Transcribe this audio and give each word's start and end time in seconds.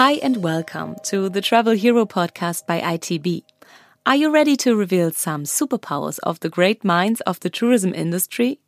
Hi, 0.00 0.12
and 0.22 0.42
welcome 0.42 0.96
to 1.02 1.28
the 1.28 1.42
Travel 1.42 1.74
Hero 1.74 2.06
podcast 2.06 2.64
by 2.64 2.80
ITB. 2.80 3.42
Are 4.06 4.16
you 4.16 4.30
ready 4.30 4.56
to 4.56 4.74
reveal 4.74 5.10
some 5.10 5.44
superpowers 5.44 6.18
of 6.22 6.40
the 6.40 6.48
great 6.48 6.82
minds 6.82 7.20
of 7.26 7.38
the 7.40 7.50
tourism 7.50 7.92
industry? 7.92 8.60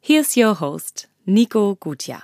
Here's 0.00 0.38
your 0.38 0.54
host, 0.54 1.06
Nico 1.26 1.74
Gutia. 1.74 2.22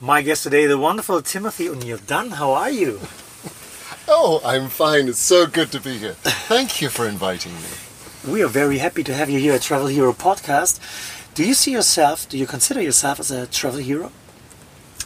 My 0.00 0.22
guest 0.22 0.44
today, 0.44 0.64
the 0.64 0.78
wonderful 0.78 1.20
Timothy 1.20 1.68
O'Neil-Dunne. 1.68 2.30
How 2.30 2.52
are 2.52 2.70
you? 2.70 2.98
Oh, 4.08 4.40
I'm 4.42 4.70
fine. 4.70 5.06
It's 5.08 5.18
so 5.18 5.46
good 5.46 5.70
to 5.72 5.78
be 5.78 5.98
here. 5.98 6.14
Thank 6.14 6.80
you 6.80 6.88
for 6.88 7.06
inviting 7.06 7.52
me. 7.52 8.32
We 8.32 8.42
are 8.42 8.48
very 8.48 8.78
happy 8.78 9.04
to 9.04 9.12
have 9.12 9.28
you 9.28 9.38
here 9.38 9.52
at 9.52 9.60
Travel 9.60 9.88
Hero 9.88 10.14
Podcast. 10.14 10.80
Do 11.34 11.44
you 11.44 11.52
see 11.52 11.72
yourself, 11.72 12.26
do 12.26 12.38
you 12.38 12.46
consider 12.46 12.80
yourself 12.80 13.20
as 13.20 13.30
a 13.30 13.46
travel 13.46 13.80
hero? 13.80 14.10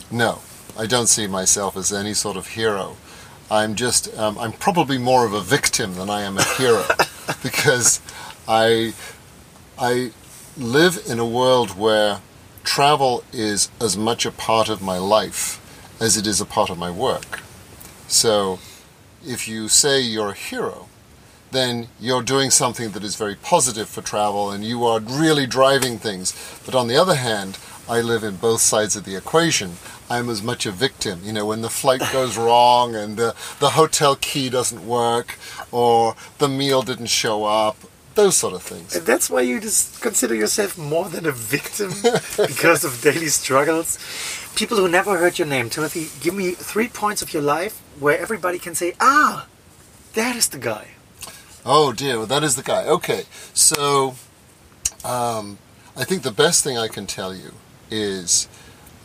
No, 0.09 0.43
I 0.79 0.87
don't 0.87 1.09
see 1.09 1.27
myself 1.27 1.77
as 1.77 1.93
any 1.93 2.15
sort 2.15 2.37
of 2.37 2.49
hero. 2.49 2.97
I'm 3.51 3.75
just, 3.75 4.17
um, 4.17 4.39
I'm 4.39 4.53
probably 4.53 4.99
more 4.99 5.27
of 5.27 5.33
a 5.33 5.41
victim 5.41 5.95
than 5.97 6.09
I 6.09 6.23
am 6.23 6.39
a 6.39 6.43
hero 6.43 6.85
because 7.43 8.01
I, 8.49 8.95
I 9.79 10.13
live 10.57 11.03
in 11.07 11.19
a 11.19 11.27
world 11.27 11.77
where 11.77 12.21
travel 12.65 13.25
is 13.33 13.69
as 13.81 13.97
much 13.97 14.25
a 14.25 14.31
part 14.31 14.69
of 14.69 14.81
my 14.81 14.99
life 14.99 15.59
as 16.01 16.17
it 16.17 16.27
is 16.27 16.41
a 16.41 16.47
part 16.47 16.71
of 16.71 16.79
my 16.79 16.91
work. 16.91 17.41
So 18.09 18.59
if 19.27 19.47
you 19.47 19.69
say 19.69 20.01
you're 20.01 20.31
a 20.31 20.35
hero, 20.35 20.89
then 21.53 21.89
you're 22.01 22.23
doing 22.23 22.51
something 22.51 22.91
that 22.91 23.05
is 23.05 23.17
very 23.17 23.37
positive 23.37 23.89
for 23.89 24.03
travel 24.03 24.51
and 24.51 24.65
you 24.65 24.85
are 24.85 25.01
really 25.01 25.47
driving 25.47 25.99
things. 25.99 26.35
But 26.65 26.75
on 26.75 26.89
the 26.89 26.97
other 26.97 27.15
hand, 27.15 27.59
I 27.89 28.01
live 28.01 28.25
in 28.25 28.37
both 28.37 28.61
sides 28.61 28.97
of 28.97 29.05
the 29.05 29.17
equation. 29.17 29.73
I'm 30.09 30.29
as 30.29 30.43
much 30.43 30.67
a 30.67 30.71
victim. 30.71 31.21
You 31.25 31.33
know, 31.33 31.47
when 31.47 31.63
the 31.63 31.71
flight 31.71 32.03
goes 32.13 32.37
wrong 32.37 32.95
and 32.95 33.17
the, 33.17 33.35
the 33.61 33.71
hotel 33.71 34.17
key 34.17 34.51
doesn't 34.51 34.87
work 34.87 35.39
or 35.71 36.15
the 36.39 36.49
meal 36.49 36.83
didn't 36.83 37.07
show 37.07 37.45
up, 37.45 37.77
those 38.15 38.37
sort 38.37 38.55
of 38.55 38.63
things. 38.63 38.95
And 38.95 39.07
that's 39.07 39.31
why 39.31 39.41
you 39.41 39.61
just 39.61 40.03
consider 40.03 40.35
yourself 40.35 40.77
more 40.77 41.09
than 41.09 41.27
a 41.27 41.33
victim 41.33 41.93
because 42.37 42.85
of 42.85 43.01
daily 43.01 43.29
struggles. 43.29 43.99
People 44.55 44.77
who 44.77 44.89
never 44.89 45.17
heard 45.17 45.39
your 45.39 45.49
name, 45.49 45.71
Timothy, 45.71 46.09
give 46.21 46.35
me 46.35 46.53
three 46.53 46.89
points 46.89 47.23
of 47.23 47.33
your 47.33 47.43
life 47.43 47.81
where 47.99 48.19
everybody 48.19 48.59
can 48.59 48.75
say, 48.75 48.95
ah, 49.01 49.47
that 50.15 50.37
is 50.37 50.49
the 50.49 50.59
guy. 50.59 50.89
Oh 51.65 51.93
dear, 51.93 52.19
well, 52.19 52.27
that 52.27 52.43
is 52.43 52.57
the 52.57 52.63
guy. 52.63 52.85
Okay, 52.87 53.23
so 53.55 54.17
um, 55.05 55.59
I 55.97 56.03
think 56.05 56.23
the 56.23 56.33
best 56.33 56.65
thing 56.65 56.77
I 56.77 56.89
can 56.89 57.07
tell 57.07 57.35
you 57.35 57.53
is 57.89 58.49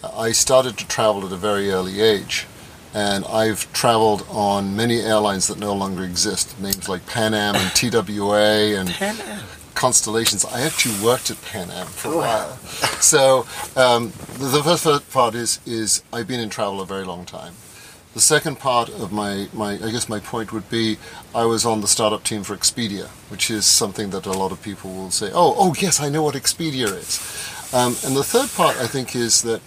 uh, 0.03 0.17
I 0.17 0.31
started 0.31 0.75
to 0.79 0.87
travel 0.87 1.23
at 1.25 1.31
a 1.31 1.35
very 1.35 1.69
early 1.69 2.01
age, 2.01 2.47
and 2.95 3.25
I've 3.25 3.71
traveled 3.73 4.25
on 4.29 4.75
many 4.75 5.01
airlines 5.01 5.47
that 5.47 5.59
no 5.59 5.73
longer 5.73 6.03
exist. 6.03 6.59
Names 6.59 6.89
like 6.89 7.05
Pan 7.05 7.35
Am 7.35 7.55
and 7.55 7.69
TWA 7.75 8.79
and 8.79 8.89
Pan 8.89 9.17
Am. 9.21 9.43
Constellations. 9.75 10.43
I 10.43 10.61
actually 10.61 10.99
worked 11.05 11.29
at 11.29 11.39
Pan 11.43 11.69
Am 11.69 11.85
for 11.85 12.13
a 12.13 12.17
while. 12.17 12.57
So 12.99 13.45
um, 13.75 14.11
the, 14.39 14.47
the 14.47 14.63
first 14.63 15.11
part 15.11 15.35
is 15.35 15.59
is 15.67 16.01
I've 16.11 16.27
been 16.27 16.39
in 16.39 16.49
travel 16.49 16.81
a 16.81 16.87
very 16.87 17.05
long 17.05 17.23
time. 17.25 17.53
The 18.17 18.21
second 18.21 18.57
part 18.57 18.89
of 18.89 19.11
my, 19.11 19.47
my 19.53 19.73
I 19.73 19.91
guess 19.91 20.09
my 20.09 20.19
point 20.19 20.51
would 20.51 20.67
be 20.71 20.97
I 21.35 21.45
was 21.45 21.67
on 21.67 21.81
the 21.81 21.87
startup 21.87 22.23
team 22.23 22.41
for 22.41 22.57
Expedia, 22.57 23.09
which 23.29 23.51
is 23.51 23.63
something 23.63 24.09
that 24.09 24.25
a 24.25 24.31
lot 24.31 24.51
of 24.51 24.59
people 24.63 24.91
will 24.91 25.11
say, 25.11 25.29
oh, 25.35 25.53
oh 25.55 25.75
yes, 25.77 25.99
I 25.99 26.09
know 26.09 26.23
what 26.23 26.33
Expedia 26.33 26.87
is. 26.87 27.21
Um, 27.71 27.95
and 28.03 28.15
the 28.15 28.23
third 28.23 28.49
part 28.55 28.75
I 28.77 28.87
think 28.87 29.15
is 29.15 29.43
that 29.43 29.61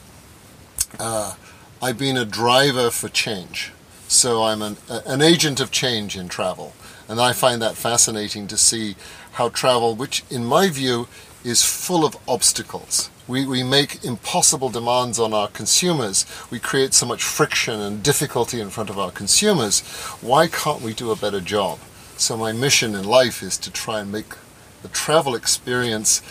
uh, 0.98 1.34
I've 1.80 1.96
been 1.96 2.16
a 2.16 2.24
driver 2.24 2.90
for 2.90 3.08
change. 3.08 3.70
So 4.08 4.42
I'm 4.42 4.62
an, 4.62 4.78
an 4.88 5.22
agent 5.22 5.60
of 5.60 5.70
change 5.70 6.16
in 6.16 6.28
travel. 6.28 6.72
And 7.08 7.20
I 7.20 7.32
find 7.32 7.62
that 7.62 7.76
fascinating 7.76 8.48
to 8.48 8.56
see 8.56 8.96
how 9.34 9.50
travel, 9.50 9.94
which 9.94 10.24
in 10.28 10.44
my 10.44 10.70
view 10.70 11.06
is 11.44 11.62
full 11.62 12.04
of 12.04 12.16
obstacles, 12.26 13.10
we, 13.30 13.46
we 13.46 13.62
make 13.62 14.04
impossible 14.04 14.68
demands 14.70 15.20
on 15.20 15.32
our 15.32 15.48
consumers. 15.48 16.26
We 16.50 16.58
create 16.58 16.92
so 16.92 17.06
much 17.06 17.22
friction 17.22 17.80
and 17.80 18.02
difficulty 18.02 18.60
in 18.60 18.70
front 18.70 18.90
of 18.90 18.98
our 18.98 19.12
consumers. 19.12 19.80
Why 20.20 20.48
can't 20.48 20.82
we 20.82 20.92
do 20.92 21.12
a 21.12 21.16
better 21.16 21.40
job? 21.40 21.78
So 22.16 22.36
my 22.36 22.52
mission 22.52 22.94
in 22.94 23.04
life 23.04 23.42
is 23.42 23.56
to 23.58 23.70
try 23.70 24.00
and 24.00 24.10
make 24.10 24.34
the 24.82 24.88
travel 24.88 25.34
experience 25.34 26.22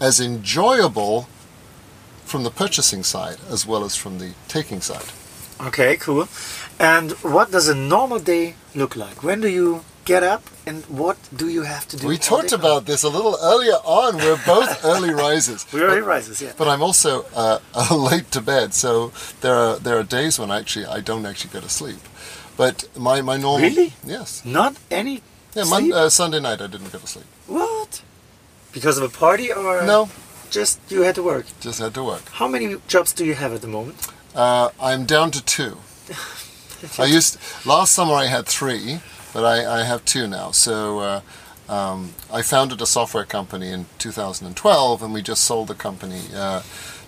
as 0.00 0.20
enjoyable 0.20 1.28
from 2.24 2.42
the 2.42 2.50
purchasing 2.50 3.04
side 3.04 3.38
as 3.48 3.64
well 3.64 3.84
as 3.84 3.94
from 3.94 4.18
the 4.18 4.32
taking 4.48 4.80
side. 4.80 5.06
Okay, 5.60 5.96
cool. 5.96 6.28
And 6.78 7.12
what 7.22 7.50
does 7.50 7.68
a 7.68 7.74
normal 7.74 8.18
day 8.18 8.54
look 8.74 8.96
like? 8.96 9.22
When 9.22 9.40
do 9.40 9.48
you 9.48 9.84
get 10.08 10.22
up 10.22 10.42
and 10.66 10.84
what 11.00 11.16
do 11.36 11.46
you 11.56 11.62
have 11.64 11.86
to 11.88 11.96
do? 11.96 12.08
We 12.08 12.16
talked 12.18 12.52
about 12.52 12.86
this 12.86 13.02
a 13.04 13.08
little 13.16 13.36
earlier 13.52 13.78
on. 13.84 14.16
We're 14.16 14.40
both 14.54 14.70
early 14.92 15.12
risers. 15.12 15.66
We're 15.72 15.86
early 15.90 16.00
rises, 16.14 16.40
yeah. 16.42 16.52
But 16.56 16.66
I'm 16.72 16.82
also 16.82 17.10
uh, 17.36 17.58
late 18.10 18.28
to 18.36 18.40
bed, 18.40 18.74
so 18.74 19.12
there 19.42 19.54
are 19.54 19.76
there 19.84 19.96
are 20.00 20.06
days 20.18 20.38
when 20.40 20.50
actually 20.50 20.86
I 20.96 21.00
don't 21.08 21.26
actually 21.30 21.52
go 21.52 21.60
to 21.60 21.72
sleep. 21.80 22.02
But 22.56 22.76
my 23.08 23.16
my 23.30 23.36
normal 23.36 23.68
Really? 23.68 23.92
yes 24.14 24.42
Not 24.44 24.72
any 24.90 25.14
yeah 25.56 25.64
mon- 25.72 25.92
uh, 25.92 26.08
Sunday 26.20 26.40
night 26.40 26.60
I 26.66 26.68
didn't 26.72 26.92
go 26.92 26.98
to 26.98 27.06
sleep. 27.14 27.28
What? 27.46 28.02
Because 28.72 28.96
of 29.00 29.04
a 29.04 29.12
party 29.24 29.52
or 29.52 29.82
No, 29.92 30.08
just 30.50 30.80
you 30.90 31.02
had 31.08 31.14
to 31.14 31.22
work? 31.22 31.46
just 31.66 31.78
had 31.84 31.92
to 31.94 32.02
work. 32.12 32.24
How 32.40 32.48
many 32.48 32.66
jobs 32.94 33.12
do 33.18 33.24
you 33.24 33.34
have 33.42 33.52
at 33.56 33.60
the 33.60 33.68
moment? 33.78 33.96
Uh, 34.34 34.68
I'm 34.88 35.04
down 35.06 35.30
to 35.36 35.40
two. 35.56 35.72
I 37.04 37.06
used 37.16 37.32
last 37.66 37.92
summer 37.92 38.14
I 38.24 38.26
had 38.36 38.46
three, 38.46 39.00
but 39.32 39.44
I, 39.44 39.80
I 39.80 39.82
have 39.84 40.04
two 40.04 40.26
now. 40.26 40.50
So 40.52 40.98
uh, 41.00 41.20
um, 41.68 42.14
I 42.32 42.42
founded 42.42 42.80
a 42.80 42.86
software 42.86 43.24
company 43.24 43.70
in 43.70 43.86
2012, 43.98 45.02
and 45.02 45.12
we 45.12 45.22
just 45.22 45.44
sold 45.44 45.68
the 45.68 45.74
company 45.74 46.20
uh, 46.34 46.62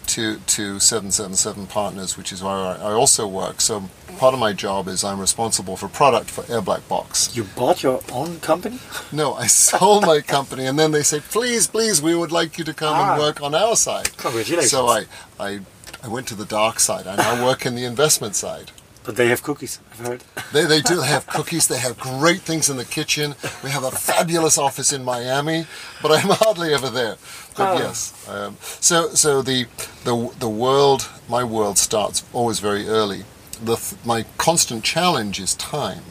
to 0.08 0.38
to 0.38 0.80
777 0.80 1.66
Partners, 1.66 2.16
which 2.16 2.32
is 2.32 2.42
where 2.42 2.52
I, 2.52 2.76
I 2.76 2.92
also 2.92 3.26
work. 3.26 3.60
So 3.60 3.84
part 4.18 4.34
of 4.34 4.40
my 4.40 4.52
job 4.52 4.88
is 4.88 5.04
I'm 5.04 5.20
responsible 5.20 5.76
for 5.76 5.88
product 5.88 6.30
for 6.30 6.44
Air 6.52 6.60
Black 6.60 6.86
Box. 6.88 7.34
You 7.36 7.44
bought 7.44 7.82
your 7.82 8.00
own 8.12 8.40
company? 8.40 8.80
No, 9.12 9.34
I 9.34 9.46
sold 9.46 10.04
my 10.06 10.20
company, 10.20 10.66
and 10.66 10.78
then 10.78 10.90
they 10.90 11.02
say, 11.04 11.20
please, 11.20 11.66
please, 11.68 12.02
we 12.02 12.14
would 12.14 12.32
like 12.32 12.58
you 12.58 12.64
to 12.64 12.74
come 12.74 12.94
Ah. 12.96 13.12
and 13.12 13.20
work 13.20 13.40
on 13.42 13.54
our 13.54 13.76
side. 13.76 14.16
Congratulations. 14.16 14.70
So 14.70 14.88
I, 14.88 15.04
I 15.38 15.60
I 16.02 16.08
went 16.08 16.26
to 16.28 16.34
the 16.34 16.46
dark 16.46 16.80
side. 16.80 17.06
I 17.06 17.16
now 17.16 17.44
work 17.46 17.64
in 17.66 17.74
the 17.76 17.84
investment 17.84 18.34
side. 18.34 18.72
But 19.10 19.16
they 19.16 19.26
have 19.30 19.42
cookies, 19.42 19.80
I've 19.90 20.06
heard. 20.06 20.24
They, 20.52 20.66
they 20.66 20.80
do. 20.82 21.00
Have 21.00 21.26
cookies. 21.26 21.66
They 21.66 21.78
have 21.78 21.98
great 21.98 22.42
things 22.42 22.70
in 22.70 22.76
the 22.76 22.84
kitchen. 22.84 23.34
We 23.64 23.70
have 23.70 23.82
a 23.82 23.90
fabulous 23.90 24.56
office 24.56 24.92
in 24.92 25.02
Miami, 25.04 25.66
but 26.00 26.12
I'm 26.12 26.28
hardly 26.44 26.72
ever 26.72 26.88
there. 26.90 27.16
But 27.56 27.74
Oh. 27.74 27.78
yes, 27.78 28.14
um, 28.28 28.56
so 28.60 29.08
so 29.14 29.42
the 29.42 29.66
the 30.04 30.32
the 30.38 30.48
world, 30.48 31.08
my 31.28 31.42
world 31.42 31.76
starts 31.76 32.22
always 32.32 32.60
very 32.60 32.86
early. 32.86 33.24
The 33.60 33.78
my 34.04 34.26
constant 34.38 34.84
challenge 34.84 35.40
is 35.40 35.56
time, 35.56 36.04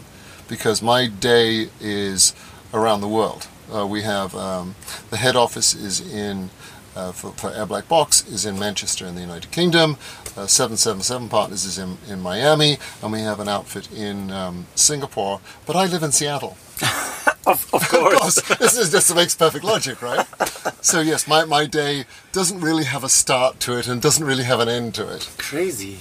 because 0.49 0.81
my 0.81 1.07
day 1.07 1.69
is 1.79 2.33
around 2.73 2.99
the 2.99 3.07
world. 3.07 3.47
Uh, 3.73 3.87
we 3.87 4.01
have 4.01 4.35
um, 4.35 4.75
the 5.09 5.15
head 5.15 5.37
office 5.37 5.73
is 5.73 6.01
in. 6.01 6.49
Uh, 6.99 7.13
for, 7.13 7.31
for 7.31 7.49
Air 7.53 7.65
Black 7.65 7.87
Box 7.87 8.27
is 8.27 8.45
in 8.45 8.59
Manchester 8.59 9.05
in 9.05 9.15
the 9.15 9.21
United 9.21 9.51
Kingdom. 9.51 9.95
Uh, 10.35 10.45
777 10.47 11.29
Partners 11.29 11.63
is 11.63 11.77
in, 11.77 11.97
in 12.09 12.19
Miami, 12.21 12.77
and 13.01 13.13
we 13.13 13.21
have 13.21 13.39
an 13.39 13.47
outfit 13.47 13.89
in 13.93 14.29
um, 14.31 14.67
Singapore. 14.75 15.39
But 15.65 15.77
I 15.77 15.85
live 15.85 16.03
in 16.03 16.11
Seattle. 16.11 16.57
Of, 17.47 17.65
of 17.73 17.81
Of 17.81 17.89
course. 17.89 18.41
course, 18.41 18.57
this 18.59 18.77
is 18.77 18.91
just 18.91 19.15
makes 19.15 19.33
perfect 19.33 19.63
logic, 19.63 20.01
right? 20.03 20.27
So 20.81 20.99
yes, 20.99 21.25
my, 21.27 21.45
my 21.45 21.65
day 21.65 22.03
doesn't 22.31 22.59
really 22.59 22.83
have 22.83 23.03
a 23.03 23.09
start 23.09 23.59
to 23.61 23.79
it 23.79 23.87
and 23.87 23.99
doesn't 24.01 24.23
really 24.23 24.43
have 24.43 24.59
an 24.59 24.67
end 24.69 24.93
to 24.95 25.07
it. 25.15 25.27
crazy. 25.39 25.99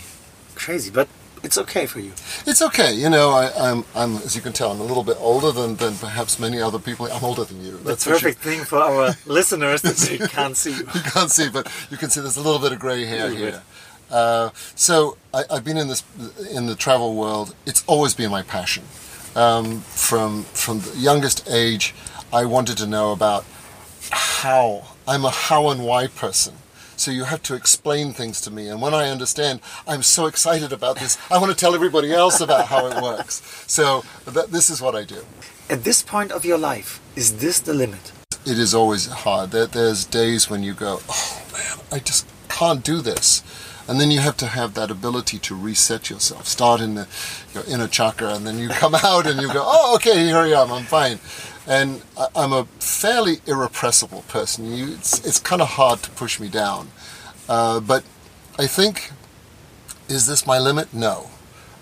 Crazy. 0.56 0.90
But 0.90 1.08
it's 1.42 1.58
okay 1.58 1.86
for 1.86 2.00
you. 2.00 2.12
It's 2.46 2.62
okay, 2.62 2.92
you 2.92 3.08
know. 3.10 3.30
I, 3.30 3.50
I'm, 3.70 3.84
I'm, 3.94 4.16
as 4.16 4.34
you 4.36 4.42
can 4.42 4.52
tell, 4.52 4.70
I'm 4.72 4.80
a 4.80 4.84
little 4.84 5.04
bit 5.04 5.16
older 5.20 5.52
than, 5.52 5.76
than 5.76 5.94
perhaps 5.96 6.38
many 6.38 6.60
other 6.60 6.78
people. 6.78 7.06
I'm 7.10 7.24
older 7.24 7.44
than 7.44 7.64
you. 7.64 7.72
The 7.72 7.78
That's 7.78 8.04
sure. 8.04 8.14
perfect 8.14 8.40
thing 8.40 8.64
for 8.64 8.78
our 8.78 9.14
listeners 9.26 9.82
that 9.82 9.96
they 9.96 10.18
can't 10.18 10.56
see 10.56 10.70
you. 10.76 10.84
can't 10.84 11.30
see, 11.30 11.48
but 11.48 11.70
you 11.90 11.96
can 11.96 12.10
see 12.10 12.20
there's 12.20 12.36
a 12.36 12.42
little 12.42 12.60
bit 12.60 12.72
of 12.72 12.78
grey 12.78 13.04
hair 13.04 13.30
here. 13.30 13.62
Uh, 14.10 14.50
so 14.74 15.16
I, 15.34 15.44
I've 15.50 15.64
been 15.64 15.76
in 15.76 15.88
this 15.88 16.02
in 16.50 16.66
the 16.66 16.74
travel 16.74 17.14
world. 17.14 17.54
It's 17.66 17.84
always 17.86 18.14
been 18.14 18.30
my 18.30 18.42
passion. 18.42 18.84
Um, 19.36 19.80
from 19.80 20.44
from 20.44 20.80
the 20.80 20.96
youngest 20.96 21.48
age, 21.50 21.94
I 22.32 22.44
wanted 22.46 22.78
to 22.78 22.86
know 22.86 23.12
about 23.12 23.44
how. 24.10 24.84
I'm 25.06 25.24
a 25.24 25.30
how 25.30 25.70
and 25.70 25.84
why 25.84 26.06
person. 26.06 26.54
So 26.98 27.10
you 27.12 27.24
have 27.24 27.42
to 27.44 27.54
explain 27.54 28.12
things 28.12 28.40
to 28.42 28.50
me, 28.50 28.68
and 28.68 28.82
when 28.82 28.92
I 28.92 29.08
understand, 29.08 29.60
I'm 29.86 30.02
so 30.02 30.26
excited 30.26 30.72
about 30.72 30.98
this. 30.98 31.16
I 31.30 31.38
want 31.38 31.50
to 31.52 31.56
tell 31.56 31.74
everybody 31.74 32.12
else 32.12 32.40
about 32.40 32.66
how 32.66 32.86
it 32.88 33.00
works. 33.00 33.40
So 33.68 34.02
that, 34.26 34.50
this 34.50 34.68
is 34.68 34.82
what 34.82 34.96
I 34.96 35.04
do. 35.04 35.24
At 35.70 35.84
this 35.84 36.02
point 36.02 36.32
of 36.32 36.44
your 36.44 36.58
life, 36.58 37.00
is 37.14 37.38
this 37.38 37.60
the 37.60 37.72
limit? 37.74 38.12
it 38.46 38.58
is 38.58 38.74
always 38.74 39.06
hard. 39.06 39.50
There, 39.50 39.66
there's 39.66 40.04
days 40.06 40.48
when 40.48 40.62
you 40.62 40.72
go, 40.72 41.00
oh 41.08 41.46
man, 41.52 41.86
I 41.92 41.98
just 41.98 42.26
can't 42.48 42.82
do 42.82 43.00
this. 43.00 43.42
and 43.88 43.98
then 44.00 44.10
you 44.10 44.20
have 44.20 44.36
to 44.36 44.46
have 44.46 44.74
that 44.74 44.90
ability 44.90 45.38
to 45.38 45.54
reset 45.54 46.10
yourself. 46.10 46.46
Start 46.46 46.80
in 46.80 46.94
the 46.94 47.06
your 47.54 47.64
inner 47.64 47.88
chakra, 47.88 48.34
and 48.34 48.46
then 48.46 48.58
you 48.58 48.68
come 48.68 48.94
out 49.10 49.26
and 49.26 49.40
you 49.40 49.48
go, 49.52 49.62
"Oh, 49.64 49.94
okay, 49.96 50.26
here 50.26 50.36
I 50.36 50.48
am. 50.60 50.70
I'm 50.70 50.84
fine." 50.84 51.18
And 51.68 52.02
I- 52.16 52.28
I'm 52.34 52.52
a 52.52 52.64
fairly 52.80 53.40
irrepressible 53.46 54.24
person. 54.28 54.74
You, 54.74 54.94
it's 54.94 55.24
it's 55.26 55.38
kind 55.38 55.62
of 55.62 55.68
hard 55.68 56.02
to 56.04 56.10
push 56.10 56.40
me 56.40 56.48
down, 56.48 56.88
uh, 57.48 57.78
but 57.80 58.02
I 58.58 58.66
think 58.66 59.12
is 60.08 60.26
this 60.26 60.46
my 60.46 60.58
limit? 60.58 60.92
No. 60.94 61.28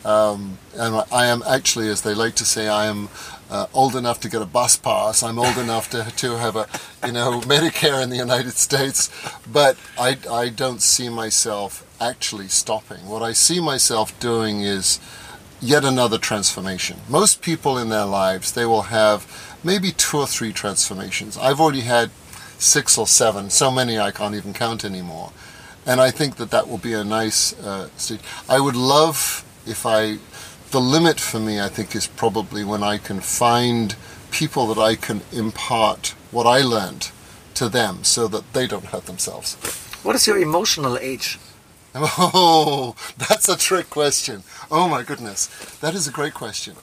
Um, 0.05 0.59
and 0.77 1.03
I 1.13 1.27
am 1.27 1.43
actually, 1.47 1.89
as 1.89 2.03
they 2.03 2.15
like 2.15 2.35
to 2.37 2.45
say, 2.45 2.69
I 2.69 2.87
am 2.87 3.09
uh, 3.51 3.67
old 3.73 3.97
enough 3.97 4.21
to 4.21 4.29
get 4.29 4.43
a 4.43 4.47
bus 4.47 4.77
pass. 4.77 5.23
I'm 5.23 5.39
old 5.39 5.57
enough 5.59 5.91
to, 5.91 6.05
to 6.17 6.37
have 6.39 6.57
a, 6.57 6.69
you 7.07 7.13
know, 7.13 7.41
Medicare 7.45 8.03
in 8.03 8.11
the 8.11 8.17
United 8.17 8.53
States. 8.53 9.11
But 9.51 9.77
I, 9.99 10.19
I 10.31 10.49
don't 10.49 10.81
see 10.83 11.09
myself 11.09 11.85
actually 12.01 12.49
stopping. 12.49 13.09
What 13.09 13.23
I 13.23 13.33
see 13.33 13.61
myself 13.61 14.19
doing 14.21 14.61
is 14.61 15.01
yet 15.61 15.85
another 15.85 16.19
transformation. 16.19 16.99
Most 17.09 17.43
people 17.43 17.79
in 17.79 17.89
their 17.89 18.05
lives, 18.05 18.53
they 18.53 18.67
will 18.67 18.83
have 18.83 19.27
maybe 19.67 19.91
two 19.91 20.19
or 20.19 20.27
three 20.27 20.53
transformations. 20.53 21.37
I've 21.37 21.61
already 21.61 21.81
had 21.81 22.11
six 22.59 22.97
or 22.97 23.07
seven, 23.07 23.51
so 23.51 23.71
many 23.71 23.99
I 23.99 24.13
can't 24.13 24.35
even 24.35 24.55
count 24.55 24.85
anymore. 24.85 25.33
And 25.85 26.01
I 26.01 26.11
think 26.11 26.37
that 26.37 26.51
that 26.53 26.69
will 26.69 26.79
be 26.79 26.95
a 26.95 27.05
nice 27.05 27.53
uh, 27.61 27.89
stage. 27.97 28.21
I 28.49 28.61
would 28.61 28.77
love 28.77 29.45
if 29.67 29.85
I, 29.85 30.19
the 30.71 30.81
limit 30.81 31.19
for 31.21 31.41
me, 31.41 31.61
I 31.61 31.69
think, 31.69 31.95
is 31.95 32.07
probably 32.07 32.65
when 32.65 32.83
I 32.83 32.99
can 32.99 33.21
find 33.21 33.97
people 34.31 34.67
that 34.73 34.81
I 34.81 34.95
can 34.95 35.23
impart 35.33 36.15
what 36.31 36.47
I 36.47 36.61
learned 36.61 37.11
to 37.55 37.69
them 37.69 38.05
so 38.05 38.29
that 38.29 38.53
they 38.53 38.67
don't 38.67 38.87
hurt 38.87 39.07
themselves. 39.07 39.55
What 40.03 40.15
is 40.15 40.27
your 40.27 40.39
emotional 40.39 40.97
age? 40.99 41.39
Oh, 41.99 42.95
that's 43.17 43.49
a 43.49 43.57
trick 43.57 43.89
question. 43.89 44.43
Oh 44.71 44.87
my 44.87 45.03
goodness, 45.03 45.47
that 45.81 45.95
is 45.95 46.07
a 46.07 46.13
great 46.13 46.35
question. 46.35 46.77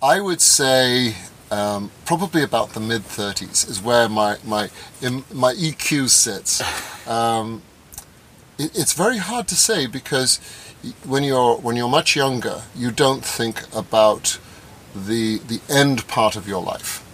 I 0.00 0.20
would 0.20 0.40
say 0.40 1.16
um, 1.50 1.90
probably 2.04 2.42
about 2.42 2.70
the 2.70 2.80
mid 2.80 3.04
thirties 3.04 3.64
is 3.68 3.82
where 3.82 4.08
my 4.08 4.38
my 4.44 4.70
my 5.32 5.54
EQ 5.54 6.08
sits. 6.08 6.62
Um, 7.08 7.62
it, 8.58 8.76
it's 8.78 8.92
very 8.92 9.18
hard 9.18 9.48
to 9.48 9.56
say 9.56 9.86
because 9.86 10.38
when 11.04 11.24
you're 11.24 11.56
when 11.56 11.76
you're 11.76 11.88
much 11.88 12.16
younger, 12.16 12.62
you 12.76 12.90
don't 12.90 13.24
think 13.24 13.62
about 13.74 14.38
the 14.94 15.38
the 15.38 15.60
end 15.68 16.06
part 16.08 16.36
of 16.36 16.46
your 16.48 16.62
life. 16.62 17.04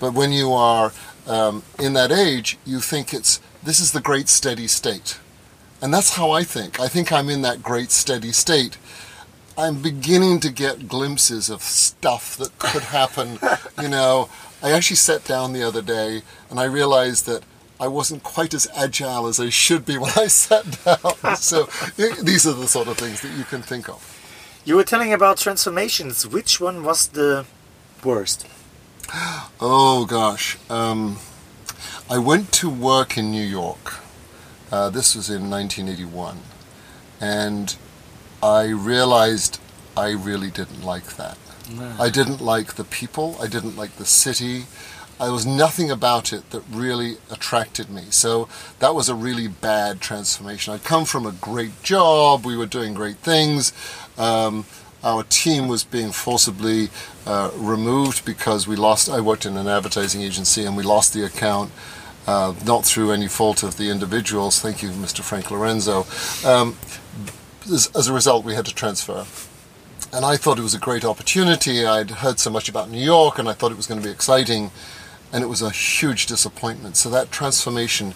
But 0.00 0.12
when 0.14 0.32
you 0.32 0.52
are 0.52 0.92
um, 1.26 1.62
in 1.78 1.94
that 1.94 2.12
age, 2.12 2.58
you 2.64 2.80
think 2.80 3.12
it's 3.14 3.40
this 3.62 3.80
is 3.80 3.92
the 3.92 4.00
great 4.00 4.28
steady 4.28 4.66
state. 4.68 5.18
And 5.80 5.94
that's 5.94 6.14
how 6.14 6.30
I 6.32 6.42
think. 6.42 6.80
I 6.80 6.88
think 6.88 7.12
I'm 7.12 7.28
in 7.28 7.42
that 7.42 7.62
great 7.62 7.90
steady 7.90 8.32
state. 8.32 8.76
I'm 9.58 9.82
beginning 9.82 10.38
to 10.40 10.50
get 10.50 10.86
glimpses 10.88 11.50
of 11.50 11.62
stuff 11.62 12.36
that 12.36 12.56
could 12.60 12.82
happen. 12.84 13.38
you 13.82 13.88
know, 13.88 14.28
I 14.62 14.70
actually 14.70 14.96
sat 14.96 15.24
down 15.24 15.52
the 15.52 15.64
other 15.64 15.82
day 15.82 16.22
and 16.48 16.60
I 16.60 16.64
realized 16.64 17.26
that 17.26 17.42
I 17.80 17.88
wasn't 17.88 18.22
quite 18.22 18.54
as 18.54 18.68
agile 18.76 19.26
as 19.26 19.40
I 19.40 19.48
should 19.50 19.84
be 19.84 19.98
when 19.98 20.12
I 20.16 20.28
sat 20.28 20.64
down. 20.84 21.36
so 21.36 21.68
i- 21.98 22.14
these 22.22 22.46
are 22.46 22.52
the 22.52 22.68
sort 22.68 22.86
of 22.86 22.96
things 22.98 23.20
that 23.22 23.36
you 23.36 23.42
can 23.44 23.62
think 23.62 23.88
of. 23.88 24.00
You 24.64 24.76
were 24.76 24.84
telling 24.84 25.12
about 25.12 25.38
transformations. 25.38 26.24
Which 26.26 26.60
one 26.60 26.84
was 26.84 27.08
the 27.08 27.44
worst? 28.04 28.46
Oh 29.60 30.06
gosh. 30.08 30.56
Um, 30.70 31.16
I 32.08 32.18
went 32.18 32.52
to 32.54 32.70
work 32.70 33.18
in 33.18 33.30
New 33.32 33.42
York. 33.44 33.94
Uh, 34.70 34.88
this 34.90 35.16
was 35.16 35.28
in 35.30 35.50
1981. 35.50 36.38
And 37.20 37.74
I 38.42 38.68
realized 38.68 39.60
I 39.96 40.10
really 40.10 40.50
didn't 40.50 40.84
like 40.84 41.16
that. 41.16 41.36
I 41.98 42.08
didn't 42.08 42.40
like 42.40 42.74
the 42.74 42.84
people. 42.84 43.36
I 43.40 43.46
didn't 43.46 43.76
like 43.76 43.96
the 43.96 44.06
city. 44.06 44.64
There 45.18 45.32
was 45.32 45.44
nothing 45.44 45.90
about 45.90 46.32
it 46.32 46.48
that 46.50 46.62
really 46.70 47.16
attracted 47.30 47.90
me. 47.90 48.04
So 48.10 48.48
that 48.78 48.94
was 48.94 49.08
a 49.08 49.14
really 49.14 49.48
bad 49.48 50.00
transformation. 50.00 50.72
I'd 50.72 50.84
come 50.84 51.04
from 51.04 51.26
a 51.26 51.32
great 51.32 51.82
job. 51.82 52.46
We 52.46 52.56
were 52.56 52.66
doing 52.66 52.94
great 52.94 53.16
things. 53.16 53.72
Um, 54.16 54.64
our 55.02 55.24
team 55.24 55.68
was 55.68 55.84
being 55.84 56.12
forcibly 56.12 56.88
uh, 57.26 57.50
removed 57.56 58.24
because 58.24 58.66
we 58.66 58.76
lost. 58.76 59.10
I 59.10 59.20
worked 59.20 59.44
in 59.44 59.56
an 59.56 59.68
advertising 59.68 60.22
agency 60.22 60.64
and 60.64 60.76
we 60.76 60.82
lost 60.84 61.12
the 61.12 61.24
account. 61.24 61.72
Uh, 62.26 62.54
not 62.66 62.84
through 62.84 63.10
any 63.10 63.26
fault 63.26 63.62
of 63.62 63.78
the 63.78 63.88
individuals. 63.90 64.60
Thank 64.60 64.82
you, 64.82 64.90
Mr. 64.90 65.22
Frank 65.22 65.50
Lorenzo. 65.50 66.04
Um, 66.46 66.76
as, 67.68 68.08
a 68.08 68.12
result, 68.12 68.44
we 68.44 68.54
had 68.54 68.66
to 68.66 68.74
transfer 68.74 69.24
and 70.12 70.24
I 70.24 70.36
thought 70.36 70.58
it 70.58 70.62
was 70.62 70.74
a 70.74 70.78
great 70.78 71.04
opportunity. 71.04 71.84
I'd 71.84 72.10
heard 72.10 72.38
so 72.38 72.50
much 72.50 72.68
about 72.68 72.90
New 72.90 73.02
York, 73.02 73.38
and 73.38 73.48
I 73.48 73.52
thought 73.52 73.72
it 73.72 73.76
was 73.76 73.86
going 73.86 74.00
to 74.00 74.06
be 74.06 74.12
exciting, 74.12 74.70
and 75.32 75.44
it 75.44 75.46
was 75.48 75.62
a 75.62 75.70
huge 75.70 76.26
disappointment. 76.26 76.96
So 76.96 77.10
that 77.10 77.30
transformation, 77.30 78.14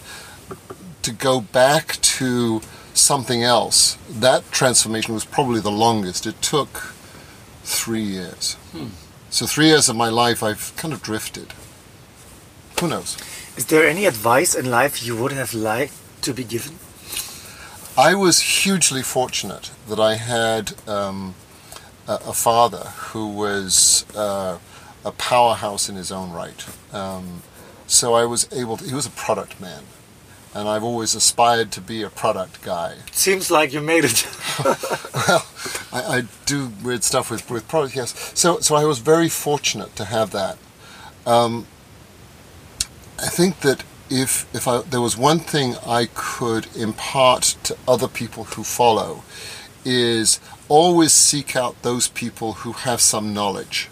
to 1.03 1.11
go 1.11 1.41
back 1.41 1.97
to 2.01 2.61
something 2.93 3.43
else, 3.43 3.97
that 4.09 4.49
transformation 4.51 5.13
was 5.13 5.25
probably 5.25 5.59
the 5.59 5.71
longest. 5.71 6.25
It 6.25 6.41
took 6.41 6.93
three 7.63 8.01
years. 8.01 8.55
Hmm. 8.71 8.87
So 9.29 9.45
three 9.45 9.67
years 9.67 9.89
of 9.89 9.95
my 9.95 10.09
life, 10.09 10.43
I've 10.43 10.75
kind 10.75 10.93
of 10.93 11.01
drifted. 11.01 11.53
Who 12.79 12.87
knows? 12.87 13.17
Is 13.55 13.67
there 13.67 13.87
any 13.87 14.05
advice 14.05 14.55
in 14.55 14.69
life 14.69 15.03
you 15.03 15.15
would 15.15 15.31
have 15.31 15.53
liked 15.53 15.93
to 16.23 16.33
be 16.33 16.43
given? 16.43 16.79
I 17.97 18.15
was 18.15 18.39
hugely 18.39 19.03
fortunate 19.03 19.69
that 19.87 19.99
I 19.99 20.15
had 20.15 20.73
um, 20.87 21.35
a, 22.07 22.13
a 22.13 22.33
father 22.33 22.89
who 23.11 23.27
was 23.27 24.05
uh, 24.15 24.57
a 25.05 25.11
powerhouse 25.11 25.89
in 25.89 25.95
his 25.95 26.11
own 26.11 26.31
right. 26.31 26.65
Um, 26.91 27.43
so 27.85 28.15
I 28.15 28.25
was 28.25 28.51
able 28.51 28.77
to, 28.77 28.85
he 28.85 28.95
was 28.95 29.05
a 29.05 29.11
product 29.11 29.61
man. 29.61 29.83
And 30.55 30.67
I've 30.67 30.83
always 30.83 31.13
aspired 31.15 31.71
to 31.73 31.81
be 31.81 32.03
a 32.03 32.09
product 32.09 32.61
guy. 32.63 32.97
Seems 33.11 33.49
like 33.49 33.73
you 33.73 33.81
made 33.81 34.05
it. 34.05 34.27
well, 34.63 35.45
I, 35.91 36.17
I 36.17 36.23
do 36.45 36.71
weird 36.83 37.03
stuff 37.03 37.29
with, 37.29 37.49
with 37.49 37.67
product, 37.67 37.95
yes. 37.95 38.31
So, 38.35 38.59
so 38.59 38.75
I 38.75 38.85
was 38.85 38.99
very 38.99 39.29
fortunate 39.29 39.95
to 39.95 40.05
have 40.05 40.31
that. 40.31 40.57
Um, 41.25 41.67
I 43.19 43.27
think 43.27 43.61
that 43.61 43.83
if, 44.13 44.45
if 44.53 44.67
I, 44.67 44.81
there 44.81 45.01
was 45.01 45.17
one 45.17 45.39
thing 45.39 45.75
I 45.87 46.07
could 46.13 46.67
impart 46.75 47.55
to 47.63 47.75
other 47.87 48.07
people 48.07 48.43
who 48.43 48.63
follow, 48.63 49.23
is 49.83 50.39
always 50.69 51.11
seek 51.11 51.55
out 51.55 51.81
those 51.81 52.07
people 52.09 52.53
who 52.53 52.73
have 52.73 53.01
some 53.01 53.33
knowledge. 53.33 53.89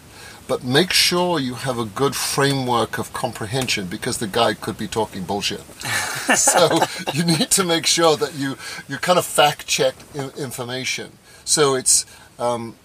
But 0.48 0.63
make 0.63 0.94
sure 0.94 1.40
you 1.40 1.56
have 1.56 1.80
a 1.80 1.86
good 1.86 2.16
framework 2.16 3.00
of 3.00 3.12
comprehension 3.13 3.88
because 3.88 4.20
the 4.20 4.28
guy 4.28 4.54
could 4.54 4.78
be 4.78 4.88
talking 4.88 5.24
bullshit. 5.24 5.62
so 6.36 6.80
you 7.13 7.24
need 7.25 7.50
to 7.51 7.63
make 7.63 7.88
sure 7.88 8.16
that 8.18 8.36
you, 8.36 8.58
you 8.88 8.98
kind 8.98 9.18
of 9.18 9.25
fact 9.25 9.66
check 9.66 9.96
information. 10.38 11.13
So 11.46 11.74
it's, 11.74 12.06
um, 12.38 12.75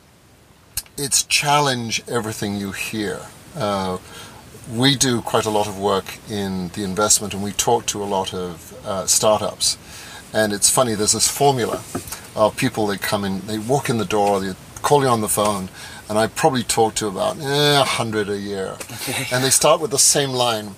it's 0.97 1.25
challenge 1.25 2.03
everything 2.09 2.57
you 2.57 2.73
hear. 2.73 3.21
Uh, 3.55 3.99
we 4.73 4.97
do 4.97 5.21
quite 5.23 5.45
a 5.45 5.51
lot 5.51 5.69
of 5.69 5.79
work 5.79 6.19
in 6.29 6.69
the 6.71 6.83
investment 6.83 7.35
and 7.35 7.43
we 7.43 7.53
talk 7.53 7.87
to 7.87 8.03
a 8.03 8.05
lot 8.05 8.35
of 8.35 8.75
uh, 8.85 9.07
startups. 9.07 9.79
And 10.33 10.53
it's 10.53 10.69
funny, 10.69 10.95
there's 10.95 11.13
this 11.13 11.29
formula 11.29 11.83
of 12.35 12.57
people 12.57 12.87
that 12.89 13.01
come 13.01 13.25
in, 13.25 13.41
they 13.47 13.59
walk 13.59 13.89
in 13.89 13.99
the 13.99 14.05
door, 14.05 14.41
they 14.41 14.55
call 14.83 15.03
you 15.03 15.09
on 15.09 15.21
the 15.21 15.29
phone, 15.29 15.69
and 16.09 16.19
I 16.19 16.27
probably 16.27 16.63
talk 16.63 16.95
to 16.97 17.07
about 17.07 17.39
eh, 17.39 17.79
100 17.79 18.29
a 18.29 18.39
year. 18.39 18.77
And 19.33 19.43
they 19.45 19.51
start 19.51 19.81
with 19.81 19.91
the 19.91 19.99
same 19.99 20.31
line 20.31 20.75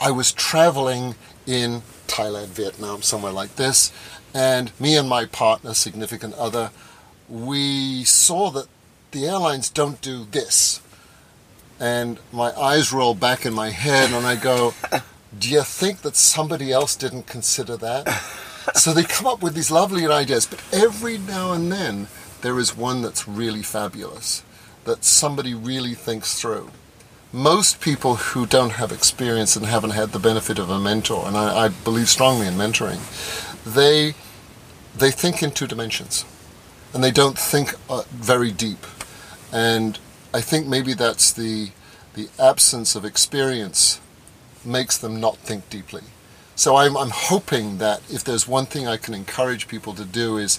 I 0.00 0.10
was 0.10 0.32
traveling 0.32 1.14
in 1.46 1.82
Thailand, 2.06 2.48
Vietnam, 2.48 3.02
somewhere 3.02 3.32
like 3.32 3.56
this, 3.56 3.92
and 4.34 4.72
me 4.80 4.96
and 4.96 5.08
my 5.08 5.24
partner, 5.24 5.74
significant 5.74 6.34
other, 6.34 6.70
we 7.28 8.04
saw 8.04 8.50
that 8.50 8.66
the 9.12 9.26
airlines 9.26 9.70
don't 9.70 10.00
do 10.00 10.26
this. 10.30 10.80
And 11.80 12.20
my 12.30 12.52
eyes 12.52 12.92
roll 12.92 13.14
back 13.14 13.46
in 13.46 13.54
my 13.54 13.70
head, 13.70 14.12
and 14.12 14.26
I 14.26 14.36
go, 14.36 14.74
Do 15.38 15.50
you 15.50 15.62
think 15.62 16.02
that 16.02 16.14
somebody 16.14 16.70
else 16.70 16.94
didn't 16.94 17.26
consider 17.26 17.76
that? 17.78 18.06
so 18.74 18.92
they 18.92 19.02
come 19.02 19.26
up 19.26 19.42
with 19.42 19.54
these 19.54 19.70
lovely 19.70 20.06
ideas, 20.06 20.44
but 20.44 20.62
every 20.72 21.16
now 21.16 21.52
and 21.52 21.72
then 21.72 22.08
there 22.42 22.58
is 22.58 22.76
one 22.76 23.00
that's 23.00 23.26
really 23.26 23.62
fabulous, 23.62 24.42
that 24.84 25.04
somebody 25.04 25.54
really 25.54 25.94
thinks 25.94 26.38
through. 26.38 26.70
Most 27.32 27.80
people 27.80 28.16
who 28.16 28.44
don't 28.44 28.72
have 28.72 28.92
experience 28.92 29.56
and 29.56 29.64
haven't 29.64 29.90
had 29.90 30.10
the 30.10 30.18
benefit 30.18 30.58
of 30.58 30.68
a 30.68 30.78
mentor, 30.78 31.26
and 31.26 31.36
I, 31.36 31.64
I 31.64 31.68
believe 31.68 32.08
strongly 32.08 32.46
in 32.46 32.54
mentoring, 32.54 33.00
they 33.64 34.14
they 34.96 35.10
think 35.10 35.42
in 35.42 35.52
two 35.52 35.66
dimensions, 35.66 36.24
and 36.92 37.02
they 37.02 37.12
don't 37.12 37.38
think 37.38 37.74
uh, 37.88 38.02
very 38.10 38.50
deep. 38.50 38.84
And 39.52 39.98
I 40.32 40.40
think 40.40 40.66
maybe 40.66 40.94
that's 40.94 41.32
the 41.32 41.70
the 42.14 42.28
absence 42.38 42.94
of 42.96 43.04
experience 43.04 44.00
makes 44.64 44.98
them 44.98 45.20
not 45.20 45.36
think 45.38 45.68
deeply. 45.70 46.02
So 46.56 46.76
I'm, 46.76 46.96
I'm 46.96 47.10
hoping 47.10 47.78
that 47.78 48.02
if 48.10 48.24
there's 48.24 48.46
one 48.46 48.66
thing 48.66 48.86
I 48.86 48.96
can 48.96 49.14
encourage 49.14 49.68
people 49.68 49.94
to 49.94 50.04
do 50.04 50.36
is 50.36 50.58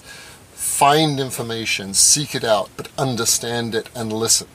find 0.52 1.20
information, 1.20 1.94
seek 1.94 2.34
it 2.34 2.42
out, 2.42 2.70
but 2.76 2.88
understand 2.98 3.74
it 3.74 3.88
and 3.94 4.12
listen. 4.12 4.48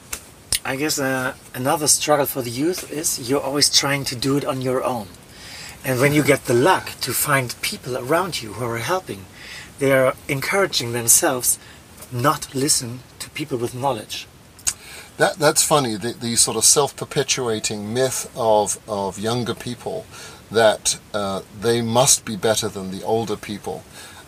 I 0.66 0.76
guess 0.76 1.00
uh, 1.00 1.36
another 1.54 1.88
struggle 1.88 2.26
for 2.26 2.42
the 2.42 2.50
youth 2.50 2.92
is 2.92 3.30
you're 3.30 3.42
always 3.42 3.70
trying 3.70 4.04
to 4.06 4.16
do 4.16 4.36
it 4.38 4.44
on 4.44 4.62
your 4.62 4.84
own. 4.84 5.08
And 5.86 6.02
when 6.02 6.14
you 6.14 6.24
get 6.24 6.46
the 6.46 6.54
luck 6.54 6.90
to 7.02 7.14
find 7.14 7.56
people 7.62 7.98
around 7.98 8.42
you 8.42 8.54
who 8.54 8.66
are 8.66 8.80
helping, 8.80 9.26
they 9.80 9.94
are 9.94 10.16
encouraging 10.28 10.92
themselves 10.92 11.60
not 12.12 12.54
listen 12.54 13.00
to 13.20 13.30
people 13.30 13.58
with 13.58 13.74
knowledge. 13.74 14.28
That, 15.18 15.38
that's 15.38 15.64
funny, 15.64 15.96
the, 15.96 16.14
the 16.14 16.36
sort 16.36 16.58
of 16.58 16.64
self-perpetuating 16.64 17.92
myth 17.94 18.32
of, 18.36 18.78
of 18.88 19.18
younger 19.18 19.56
people 19.56 20.06
that 20.52 21.00
uh, 21.14 21.42
they 21.60 21.82
must 21.82 22.24
be 22.24 22.36
better 22.36 22.68
than 22.68 22.92
the 22.92 23.04
older 23.04 23.36
people. 23.36 23.84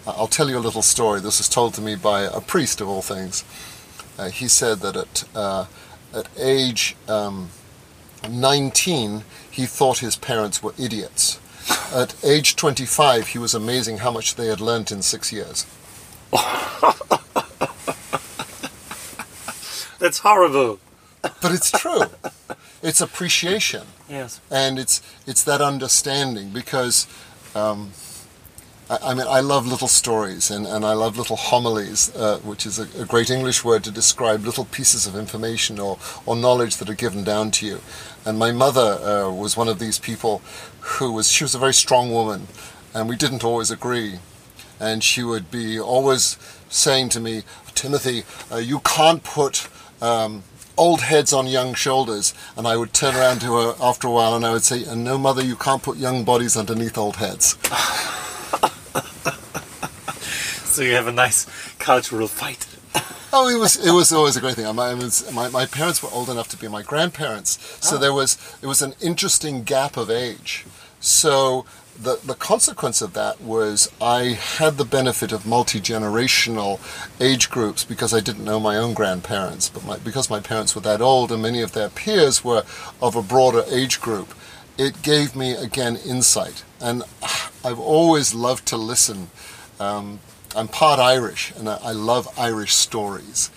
I'll 0.08 0.28
tell 0.28 0.50
you 0.50 0.58
a 0.58 0.60
little 0.60 0.82
story. 0.82 1.20
This 1.20 1.38
was 1.38 1.48
told 1.48 1.76
to 1.76 1.82
me 1.82 1.96
by 1.96 2.22
a 2.22 2.42
priest 2.42 2.82
of 2.82 2.90
all 2.90 3.04
things. 3.04 3.44
Uh, 4.18 4.30
he 4.30 4.48
said 4.48 4.80
that 4.80 4.96
at, 4.96 5.24
uh, 5.36 5.66
at 6.14 6.28
age 6.38 6.96
um, 7.08 7.50
19, 8.28 9.24
he 9.50 9.66
thought 9.66 10.00
his 10.00 10.16
parents 10.16 10.64
were 10.64 10.74
idiots. 10.80 11.40
At 11.94 12.16
age 12.26 12.56
25, 12.56 13.28
he 13.28 13.38
was 13.38 13.54
amazing 13.54 14.00
how 14.00 14.12
much 14.12 14.36
they 14.36 14.48
had 14.48 14.60
learnt 14.60 14.92
in 14.92 15.04
six 15.04 15.32
years. 15.32 15.68
That's 20.00 20.20
horrible. 20.20 20.80
But 21.22 21.52
it's 21.52 21.72
true. 21.72 22.04
it's 22.82 23.02
appreciation. 23.02 23.84
Yes. 24.10 24.42
and 24.50 24.80
it's 24.80 25.02
it's 25.28 25.44
that 25.44 25.62
understanding 25.62 26.50
because 26.50 27.08
um, 27.54 27.92
I, 28.90 28.98
I 29.04 29.14
mean 29.14 29.28
I 29.28 29.42
love 29.42 29.68
little 29.68 29.88
stories 29.88 30.50
and, 30.50 30.66
and 30.66 30.84
I 30.86 30.94
love 30.94 31.18
little 31.18 31.36
homilies, 31.36 32.16
uh, 32.16 32.40
which 32.40 32.66
is 32.66 32.80
a, 32.80 33.02
a 33.02 33.06
great 33.06 33.30
English 33.30 33.64
word 33.64 33.84
to 33.84 33.92
describe 33.92 34.46
little 34.46 34.66
pieces 34.66 35.06
of 35.06 35.16
information 35.16 35.78
or, 35.80 36.00
or 36.26 36.36
knowledge 36.36 36.78
that 36.78 36.90
are 36.90 36.96
given 36.96 37.24
down 37.24 37.52
to 37.52 37.66
you. 37.68 37.82
And 38.26 38.40
my 38.40 38.52
mother 38.52 38.98
uh, 39.04 39.32
was 39.32 39.56
one 39.56 39.68
of 39.68 39.78
these 39.78 40.00
people 40.00 40.42
who 40.80 41.12
was 41.12 41.30
she 41.32 41.44
was 41.44 41.54
a 41.54 41.60
very 41.60 41.74
strong 41.74 42.12
woman, 42.12 42.48
and 42.96 43.08
we 43.08 43.16
didn't 43.16 43.44
always 43.44 43.70
agree, 43.70 44.20
and 44.80 45.04
she 45.04 45.22
would 45.24 45.52
be 45.52 45.80
always 45.80 46.38
saying 46.70 47.10
to 47.10 47.20
me, 47.20 47.44
Timothy, 47.76 48.24
uh, 48.52 48.58
you 48.58 48.80
can't 48.80 49.24
put 49.24 49.70
um, 50.02 50.44
old 50.78 51.02
heads 51.02 51.34
on 51.34 51.48
young 51.48 51.74
shoulders. 51.74 52.34
And 52.56 52.68
I 52.68 52.78
would 52.78 52.94
turn 52.94 53.16
around 53.16 53.40
to 53.42 53.54
her 53.58 53.76
after 53.82 54.08
a 54.08 54.12
while 54.12 54.36
and 54.36 54.46
I 54.46 54.52
would 54.52 54.64
say, 54.64 54.84
and 54.84 55.04
no, 55.04 55.18
mother, 55.18 55.44
you 55.44 55.56
can't 55.56 55.84
put 55.84 55.98
young 55.98 56.24
bodies 56.24 56.56
underneath 56.58 56.98
old 56.98 57.18
heads. 57.18 57.58
So 60.80 60.86
you 60.86 60.94
have 60.94 61.08
a 61.08 61.12
nice 61.12 61.46
cultural 61.78 62.30
fight. 62.30 62.66
Oh, 63.34 63.50
it 63.50 63.60
was 63.60 63.76
it 63.76 63.92
was 63.92 64.14
always 64.14 64.38
a 64.38 64.40
great 64.40 64.56
thing. 64.56 64.74
My, 64.74 64.94
my, 65.34 65.50
my 65.50 65.66
parents 65.66 66.02
were 66.02 66.10
old 66.14 66.30
enough 66.30 66.48
to 66.50 66.58
be 66.58 66.70
my 66.70 66.84
grandparents, 66.84 67.60
so 67.82 67.98
there 67.98 68.14
was 68.14 68.38
it 68.62 68.66
was 68.68 68.82
an 68.82 68.94
interesting 69.02 69.64
gap 69.64 69.98
of 69.98 70.10
age. 70.10 70.66
So 71.02 71.66
the 72.02 72.20
the 72.24 72.34
consequence 72.34 73.02
of 73.02 73.14
that 73.14 73.42
was 73.42 73.92
I 74.02 74.38
had 74.58 74.78
the 74.78 74.86
benefit 74.86 75.32
of 75.32 75.46
multi 75.46 75.80
generational 75.80 76.80
age 77.20 77.50
groups 77.50 77.84
because 77.84 78.14
I 78.14 78.22
didn't 78.22 78.46
know 78.46 78.60
my 78.60 78.78
own 78.78 78.94
grandparents, 78.94 79.70
but 79.70 79.86
my, 79.86 79.98
because 79.98 80.30
my 80.30 80.40
parents 80.40 80.76
were 80.76 80.82
that 80.82 81.02
old 81.02 81.32
and 81.32 81.42
many 81.42 81.62
of 81.62 81.74
their 81.74 81.90
peers 81.90 82.44
were 82.44 82.64
of 83.02 83.16
a 83.16 83.22
broader 83.22 83.64
age 83.70 84.00
group, 84.00 84.34
it 84.78 85.02
gave 85.02 85.36
me 85.36 85.54
again 85.54 85.98
insight. 85.98 86.64
And 86.80 87.04
I've 87.64 87.80
always 87.80 88.34
loved 88.34 88.66
to 88.68 88.78
listen. 88.78 89.30
Um, 89.80 90.20
I'm 90.56 90.68
part 90.68 91.00
Irish, 91.00 91.54
and 91.58 91.70
I, 91.70 91.78
I 91.84 91.92
love 91.92 92.28
Irish 92.38 92.74
stories. 92.74 93.52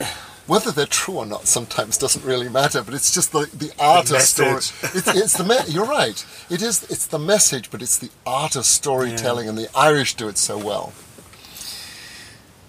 Whether 0.52 0.70
they're 0.70 0.84
true 0.84 1.14
or 1.14 1.24
not 1.24 1.46
sometimes 1.46 1.96
doesn't 1.96 2.26
really 2.26 2.50
matter, 2.50 2.82
but 2.82 2.92
it's 2.92 3.10
just 3.14 3.32
the, 3.32 3.48
the 3.56 3.72
art 3.78 4.08
The 4.08 4.16
of 4.16 4.20
story. 4.20 4.56
It's, 4.56 5.08
it's 5.08 5.38
the 5.38 5.44
me- 5.44 5.72
you're 5.72 5.86
right. 5.86 6.22
It 6.50 6.60
is. 6.60 6.82
It's 6.90 7.06
the 7.06 7.18
message, 7.18 7.70
but 7.70 7.80
it's 7.80 7.98
the 7.98 8.10
art 8.26 8.54
of 8.54 8.66
storytelling, 8.66 9.48
and 9.48 9.56
the 9.56 9.70
Irish 9.74 10.12
do 10.14 10.28
it 10.28 10.36
so 10.36 10.58
well. 10.58 10.92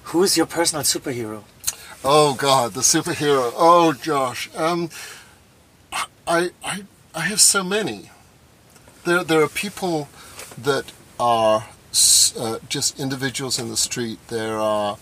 Who 0.04 0.24
is 0.24 0.38
your 0.38 0.46
personal 0.46 0.84
superhero? 0.84 1.44
Oh 2.06 2.36
God, 2.36 2.72
the 2.72 2.80
superhero. 2.80 3.52
Oh 3.54 3.92
Josh, 3.92 4.50
um, 4.56 4.90
I 6.26 6.52
I 6.64 6.86
I 7.14 7.20
have 7.20 7.42
so 7.42 7.66
many. 7.66 8.12
There 9.04 9.26
there 9.26 9.42
are 9.42 9.50
people 9.50 10.08
that 10.58 10.94
are 11.20 11.66
uh, 12.40 12.60
just 12.70 12.98
individuals 12.98 13.60
in 13.60 13.68
the 13.68 13.76
street. 13.76 14.20
There 14.30 14.58
are 14.58 14.98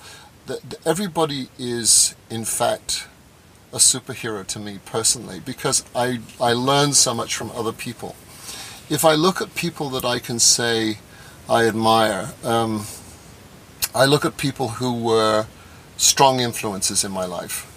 that 0.47 0.85
everybody 0.85 1.49
is 1.57 2.15
in 2.29 2.45
fact 2.45 3.07
a 3.73 3.77
superhero 3.77 4.45
to 4.45 4.59
me 4.59 4.79
personally 4.85 5.39
because 5.39 5.83
I 5.95 6.19
I 6.39 6.53
learn 6.53 6.93
so 6.93 7.13
much 7.13 7.35
from 7.35 7.51
other 7.51 7.71
people. 7.71 8.15
If 8.89 9.05
I 9.05 9.13
look 9.15 9.41
at 9.41 9.55
people 9.55 9.89
that 9.91 10.03
I 10.03 10.19
can 10.19 10.39
say 10.39 10.99
I 11.49 11.65
admire, 11.67 12.33
um, 12.43 12.85
I 13.95 14.05
look 14.05 14.25
at 14.25 14.37
people 14.37 14.69
who 14.79 14.93
were 14.93 15.47
strong 15.97 16.39
influences 16.39 17.03
in 17.03 17.11
my 17.11 17.25
life. 17.25 17.67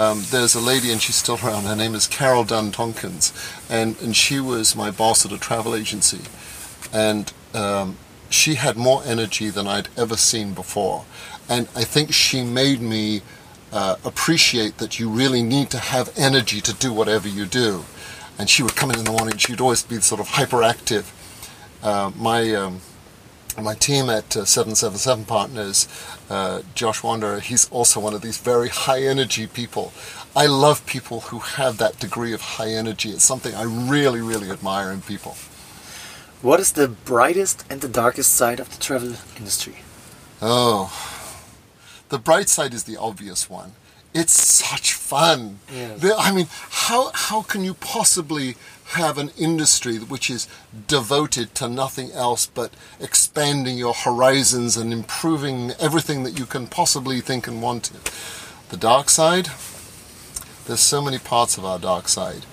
Um, 0.00 0.22
there's 0.30 0.54
a 0.54 0.60
lady, 0.60 0.92
and 0.92 1.02
she's 1.02 1.16
still 1.16 1.38
around. 1.42 1.64
Her 1.64 1.74
name 1.74 1.94
is 1.94 2.06
Carol 2.06 2.44
Dunn 2.44 2.70
Tompkins, 2.70 3.32
and, 3.68 4.00
and 4.00 4.14
she 4.14 4.38
was 4.38 4.76
my 4.76 4.92
boss 4.92 5.26
at 5.26 5.32
a 5.32 5.38
travel 5.38 5.74
agency. 5.74 6.20
And 6.92 7.32
um, 7.52 7.96
she 8.30 8.54
had 8.54 8.76
more 8.76 9.02
energy 9.04 9.50
than 9.50 9.66
I'd 9.66 9.88
ever 9.96 10.16
seen 10.16 10.54
before. 10.54 11.04
And 11.48 11.68
I 11.74 11.84
think 11.84 12.12
she 12.12 12.42
made 12.42 12.80
me 12.80 13.22
uh, 13.72 13.96
appreciate 14.04 14.78
that 14.78 14.98
you 14.98 15.08
really 15.08 15.42
need 15.42 15.70
to 15.70 15.78
have 15.78 16.12
energy 16.16 16.60
to 16.60 16.72
do 16.72 16.92
whatever 16.92 17.28
you 17.28 17.46
do. 17.46 17.84
And 18.38 18.48
she 18.48 18.62
would 18.62 18.76
come 18.76 18.90
in 18.90 18.98
in 18.98 19.04
the 19.04 19.12
morning, 19.12 19.36
she'd 19.36 19.60
always 19.60 19.82
be 19.82 20.00
sort 20.00 20.20
of 20.20 20.28
hyperactive. 20.28 21.10
Uh, 21.82 22.12
my 22.16 22.54
um, 22.54 22.80
my 23.62 23.74
team 23.74 24.08
at 24.08 24.36
uh, 24.36 24.44
777 24.44 25.24
Partners, 25.24 25.88
uh, 26.30 26.62
Josh 26.74 27.02
Wander, 27.02 27.40
he's 27.40 27.68
also 27.70 27.98
one 27.98 28.14
of 28.14 28.22
these 28.22 28.38
very 28.38 28.68
high 28.68 29.02
energy 29.02 29.46
people. 29.46 29.92
I 30.36 30.46
love 30.46 30.86
people 30.86 31.20
who 31.20 31.40
have 31.40 31.78
that 31.78 31.98
degree 31.98 32.32
of 32.32 32.40
high 32.40 32.70
energy. 32.70 33.10
It's 33.10 33.24
something 33.24 33.54
I 33.54 33.64
really, 33.64 34.20
really 34.20 34.50
admire 34.50 34.92
in 34.92 35.02
people. 35.02 35.36
What 36.40 36.60
is 36.60 36.72
the 36.72 36.86
brightest 36.86 37.64
and 37.68 37.80
the 37.80 37.88
darkest 37.88 38.32
side 38.32 38.60
of 38.60 38.70
the 38.70 38.80
travel 38.80 39.14
industry? 39.36 39.78
Oh, 40.40 41.17
the 42.08 42.18
bright 42.18 42.48
side 42.48 42.74
is 42.74 42.84
the 42.84 42.96
obvious 42.96 43.48
one. 43.50 43.72
It's 44.14 44.32
such 44.32 44.94
fun. 44.94 45.58
Yes. 45.72 46.00
The- 46.00 46.16
I 46.16 46.32
mean, 46.32 46.48
how 46.70 47.10
how 47.14 47.42
can 47.42 47.64
you 47.64 47.74
possibly 47.74 48.56
have 48.92 49.18
an 49.18 49.30
industry 49.36 49.98
which 49.98 50.30
is 50.30 50.48
devoted 50.86 51.54
to 51.56 51.68
nothing 51.68 52.10
else 52.12 52.46
but 52.46 52.72
expanding 53.00 53.76
your 53.76 53.92
horizons 53.92 54.76
and 54.78 54.92
improving 54.92 55.72
everything 55.78 56.22
that 56.24 56.38
you 56.38 56.46
can 56.46 56.66
possibly 56.66 57.20
think 57.20 57.46
and 57.46 57.60
want 57.60 57.84
to? 57.84 57.94
The 58.70 58.78
dark 58.78 59.10
side. 59.10 59.48
There's 60.66 60.80
so 60.80 61.00
many 61.02 61.18
parts 61.18 61.56
of 61.58 61.64
our 61.64 61.78
dark 61.78 62.08
side. 62.08 62.44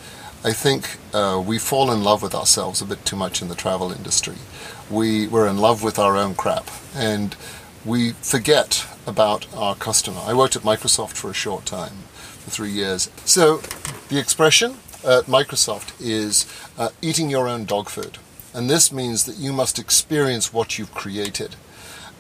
I 0.44 0.54
think 0.54 0.98
uh, 1.14 1.42
we 1.46 1.58
fall 1.58 1.92
in 1.92 2.04
love 2.04 2.22
with 2.22 2.36
ourselves 2.36 2.82
a 2.82 2.86
bit 2.86 3.04
too 3.06 3.16
much 3.16 3.42
in 3.42 3.48
the 3.48 3.56
travel 3.56 3.92
industry. 3.92 4.36
We 4.90 5.28
we're 5.28 5.48
in 5.48 5.58
love 5.58 5.84
with 5.84 5.98
our 6.00 6.16
own 6.18 6.36
crap, 6.36 6.70
and 6.96 7.36
we 7.84 8.12
forget 8.22 8.86
about 9.08 9.54
our 9.56 9.76
customer. 9.76 10.22
I 10.26 10.34
worked 10.34 10.56
at 10.56 10.64
Microsoft 10.64 11.14
for 11.14 11.30
a 11.30 11.34
short 11.34 11.66
time, 11.66 11.94
for 12.40 12.50
three 12.52 12.72
years. 12.72 13.10
So 13.26 13.58
the 14.10 14.20
expression 14.20 14.78
at 15.04 15.26
Microsoft 15.26 15.94
is 16.00 16.46
uh, 16.78 16.90
eating 17.02 17.30
your 17.30 17.48
own 17.48 17.66
dog 17.66 17.90
food, 17.90 18.18
and 18.54 18.70
this 18.70 18.92
means 18.92 19.26
that 19.26 19.38
you 19.38 19.54
must 19.54 19.80
experience 19.80 20.54
what 20.54 20.78
you've 20.78 20.94
created. 20.94 21.56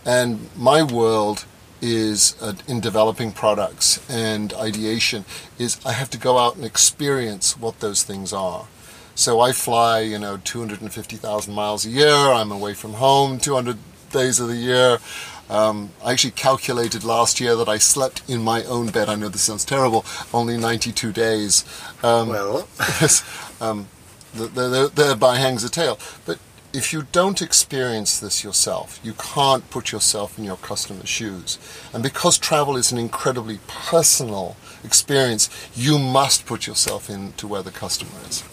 And 0.05 0.49
my 0.55 0.83
world 0.83 1.45
is 1.81 2.35
uh, 2.41 2.53
in 2.67 2.79
developing 2.79 3.31
products 3.31 4.07
and 4.09 4.53
ideation 4.53 5.25
is 5.59 5.79
I 5.85 5.91
have 5.91 6.09
to 6.11 6.17
go 6.17 6.37
out 6.37 6.55
and 6.55 6.65
experience 6.65 7.57
what 7.57 7.79
those 7.79 8.03
things 8.03 8.33
are. 8.33 8.67
So 9.13 9.39
I 9.39 9.51
fly, 9.51 9.99
you 10.01 10.19
know, 10.19 10.37
250,000 10.43 11.53
miles 11.53 11.85
a 11.85 11.89
year. 11.89 12.13
I'm 12.13 12.51
away 12.51 12.73
from 12.73 12.93
home 12.93 13.39
200 13.39 13.77
days 14.11 14.39
of 14.39 14.47
the 14.47 14.55
year. 14.55 14.99
Um, 15.49 15.91
I 16.03 16.11
actually 16.11 16.31
calculated 16.31 17.03
last 17.03 17.39
year 17.39 17.55
that 17.55 17.69
I 17.69 17.77
slept 17.77 18.23
in 18.27 18.41
my 18.41 18.63
own 18.63 18.89
bed. 18.89 19.09
I 19.09 19.15
know 19.15 19.29
this 19.29 19.41
sounds 19.43 19.65
terrible. 19.65 20.05
Only 20.33 20.57
92 20.57 21.11
days. 21.11 21.63
Um, 22.03 22.29
Well, 22.29 22.67
um, 23.61 23.87
th- 24.35 24.53
th- 24.53 24.71
th- 24.71 24.91
thereby 24.91 25.37
hangs 25.37 25.63
a 25.63 25.69
tale. 25.69 25.99
But 26.25 26.39
if 26.73 26.91
you 26.91 27.03
don't 27.11 27.41
experience 27.41 28.19
this 28.19 28.43
yourself, 28.43 28.99
you 29.03 29.13
can't 29.13 29.69
put 29.69 29.91
yourself 29.91 30.37
in 30.37 30.43
your 30.43 30.57
customer's 30.57 31.07
shoes. 31.09 31.57
And 31.93 32.03
because 32.03 32.37
travel 32.37 32.75
is 32.75 32.91
an 32.91 32.97
incredibly 32.97 33.59
personal 33.67 34.57
experience, 34.83 35.49
you 35.75 35.97
must 35.99 36.45
put 36.45 36.67
yourself 36.67 37.09
into 37.09 37.47
where 37.47 37.63
the 37.63 37.71
customer 37.71 38.19
is. 38.27 38.43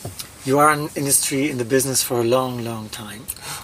You 0.44 0.58
are 0.58 0.72
in 0.72 0.88
industry 0.96 1.50
in 1.50 1.58
the 1.58 1.64
business 1.64 2.02
for 2.02 2.20
a 2.20 2.24
long, 2.24 2.64
long 2.64 2.88
time. 2.88 3.22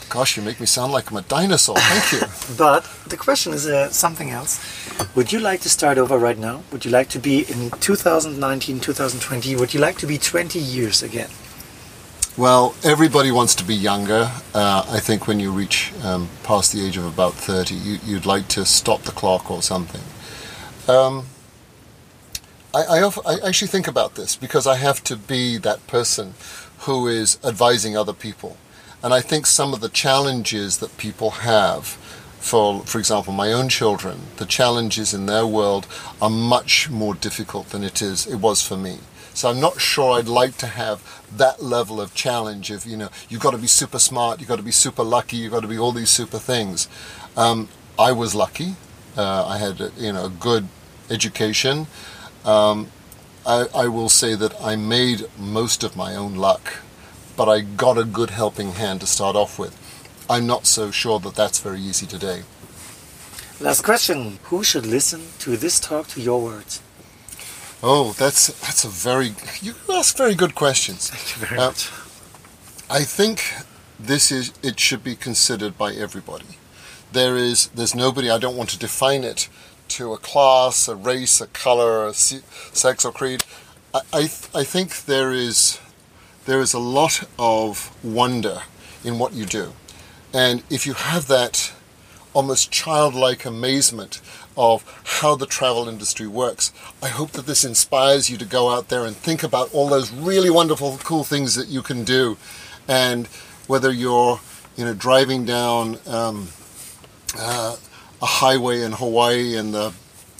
Gosh, 0.08 0.36
you 0.36 0.44
make 0.44 0.60
me 0.60 0.66
sound 0.66 0.92
like 0.92 1.10
I'm 1.10 1.16
a 1.16 1.22
dinosaur. 1.22 1.76
Thank 1.76 2.12
you. 2.12 2.56
But 2.56 2.88
the 3.08 3.16
question 3.16 3.52
is 3.52 3.66
uh, 3.66 3.90
something 3.90 4.30
else. 4.30 4.60
Would 5.16 5.32
you 5.32 5.40
like 5.40 5.60
to 5.62 5.68
start 5.68 5.98
over 5.98 6.16
right 6.16 6.38
now? 6.38 6.62
Would 6.70 6.84
you 6.84 6.92
like 6.92 7.08
to 7.08 7.18
be 7.18 7.40
in 7.50 7.70
2019, 7.80 8.78
2020? 8.78 9.56
Would 9.56 9.74
you 9.74 9.80
like 9.80 9.98
to 9.98 10.06
be 10.06 10.18
20 10.18 10.60
years 10.60 11.02
again? 11.02 11.30
Well, 12.36 12.76
everybody 12.84 13.32
wants 13.32 13.56
to 13.56 13.64
be 13.64 13.74
younger. 13.74 14.30
Uh, 14.54 14.86
I 14.88 15.00
think 15.00 15.26
when 15.26 15.40
you 15.40 15.50
reach 15.50 15.92
um, 16.04 16.28
past 16.44 16.72
the 16.72 16.86
age 16.86 16.96
of 16.96 17.04
about 17.04 17.34
30, 17.34 17.74
you, 17.74 17.98
you'd 18.04 18.26
like 18.26 18.46
to 18.48 18.64
stop 18.64 19.02
the 19.02 19.10
clock 19.10 19.50
or 19.50 19.62
something. 19.62 20.02
Um, 20.86 21.26
I, 22.72 22.98
I, 22.98 23.02
often, 23.02 23.24
I 23.26 23.48
actually 23.48 23.68
think 23.68 23.88
about 23.88 24.14
this 24.14 24.36
because 24.36 24.66
I 24.66 24.76
have 24.76 25.02
to 25.04 25.16
be 25.16 25.58
that 25.58 25.84
person 25.88 26.34
who 26.80 27.06
is 27.06 27.38
advising 27.44 27.96
other 27.96 28.12
people. 28.12 28.56
And 29.02 29.14
I 29.14 29.20
think 29.20 29.46
some 29.46 29.72
of 29.72 29.80
the 29.80 29.88
challenges 29.88 30.78
that 30.78 30.96
people 30.96 31.30
have, 31.30 31.86
for, 32.40 32.80
for 32.82 32.98
example, 32.98 33.32
my 33.32 33.52
own 33.52 33.68
children, 33.68 34.18
the 34.36 34.46
challenges 34.46 35.14
in 35.14 35.26
their 35.26 35.46
world 35.46 35.86
are 36.20 36.30
much 36.30 36.90
more 36.90 37.14
difficult 37.14 37.70
than 37.70 37.84
it 37.84 38.02
is 38.02 38.26
it 38.26 38.36
was 38.36 38.62
for 38.62 38.76
me. 38.76 38.98
So 39.34 39.48
I'm 39.48 39.60
not 39.60 39.80
sure 39.80 40.18
I'd 40.18 40.26
like 40.26 40.56
to 40.58 40.66
have 40.66 41.00
that 41.36 41.62
level 41.62 42.00
of 42.00 42.12
challenge 42.12 42.72
of, 42.72 42.84
you 42.84 42.96
know, 42.96 43.08
you've 43.28 43.40
got 43.40 43.52
to 43.52 43.58
be 43.58 43.68
super 43.68 44.00
smart, 44.00 44.40
you've 44.40 44.48
got 44.48 44.56
to 44.56 44.64
be 44.64 44.72
super 44.72 45.04
lucky, 45.04 45.36
you've 45.36 45.52
got 45.52 45.62
to 45.62 45.68
be 45.68 45.78
all 45.78 45.92
these 45.92 46.10
super 46.10 46.40
things. 46.40 46.88
Um, 47.36 47.68
I 47.96 48.10
was 48.10 48.34
lucky. 48.34 48.74
Uh, 49.16 49.46
I 49.46 49.58
had, 49.58 49.92
you 49.96 50.12
know, 50.12 50.26
a 50.26 50.30
good 50.30 50.66
education. 51.08 51.86
Um, 52.44 52.88
I, 53.46 53.66
I 53.74 53.88
will 53.88 54.08
say 54.08 54.34
that 54.34 54.54
I 54.60 54.76
made 54.76 55.26
most 55.38 55.82
of 55.84 55.96
my 55.96 56.14
own 56.14 56.34
luck, 56.34 56.78
but 57.36 57.48
I 57.48 57.60
got 57.60 57.98
a 57.98 58.04
good 58.04 58.30
helping 58.30 58.72
hand 58.72 59.00
to 59.00 59.06
start 59.06 59.36
off 59.36 59.58
with. 59.58 59.76
I'm 60.28 60.46
not 60.46 60.66
so 60.66 60.90
sure 60.90 61.18
that 61.20 61.34
that's 61.34 61.58
very 61.60 61.80
easy 61.80 62.06
today. 62.06 62.42
Last 63.60 63.82
question. 63.82 64.38
Who 64.44 64.62
should 64.62 64.86
listen 64.86 65.22
to 65.40 65.56
this 65.56 65.80
talk 65.80 66.06
to 66.08 66.20
your 66.20 66.40
words? 66.40 66.82
Oh, 67.82 68.12
that's 68.18 68.48
that's 68.60 68.84
a 68.84 68.88
very 68.88 69.34
you 69.62 69.74
ask 69.92 70.16
very 70.16 70.34
good 70.34 70.54
questions. 70.54 71.10
Thank 71.10 71.40
you 71.40 71.46
very 71.46 71.60
Uh, 71.60 71.66
much. 71.68 71.90
I 72.90 73.04
think 73.04 73.54
this 73.98 74.30
is 74.32 74.52
it 74.62 74.78
should 74.80 75.02
be 75.02 75.14
considered 75.16 75.78
by 75.78 75.92
everybody. 75.92 76.58
There 77.12 77.36
is 77.36 77.68
there's 77.68 77.94
nobody 77.94 78.30
I 78.30 78.38
don't 78.38 78.56
want 78.56 78.70
to 78.70 78.78
define 78.78 79.24
it 79.24 79.48
to 79.90 80.12
a 80.12 80.18
class, 80.18 80.88
a 80.88 80.96
race, 80.96 81.40
a 81.40 81.46
color, 81.48 82.06
a 82.06 82.14
sex 82.14 83.04
or 83.04 83.12
creed. 83.12 83.44
I 83.94 84.00
I, 84.12 84.20
th- 84.20 84.48
I 84.54 84.64
think 84.64 85.04
there 85.06 85.32
is 85.32 85.80
there 86.46 86.60
is 86.60 86.74
a 86.74 86.78
lot 86.78 87.24
of 87.38 87.94
wonder 88.04 88.62
in 89.04 89.18
what 89.18 89.32
you 89.32 89.44
do, 89.44 89.72
and 90.32 90.62
if 90.70 90.86
you 90.86 90.94
have 90.94 91.26
that 91.28 91.72
almost 92.34 92.70
childlike 92.70 93.44
amazement 93.44 94.20
of 94.56 94.84
how 95.20 95.34
the 95.36 95.46
travel 95.46 95.88
industry 95.88 96.26
works. 96.26 96.72
I 97.02 97.08
hope 97.08 97.30
that 97.32 97.46
this 97.46 97.64
inspires 97.64 98.28
you 98.28 98.36
to 98.38 98.44
go 98.44 98.70
out 98.70 98.88
there 98.88 99.04
and 99.04 99.16
think 99.16 99.42
about 99.42 99.72
all 99.72 99.88
those 99.88 100.12
really 100.12 100.50
wonderful, 100.50 100.98
cool 100.98 101.24
things 101.24 101.54
that 101.54 101.68
you 101.68 101.80
can 101.80 102.04
do, 102.04 102.36
and 102.88 103.28
whether 103.68 103.92
you're, 103.92 104.40
you 104.76 104.84
know, 104.84 104.94
driving 104.94 105.44
down 105.44 105.98
um, 106.06 106.48
uh, 107.38 107.76
a 108.20 108.26
highway 108.26 108.82
in 108.82 108.92
Hawaii 108.92 109.56
and 109.56 109.72
the 109.72 109.92